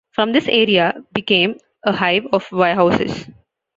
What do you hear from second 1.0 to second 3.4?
became a hive of warehouses.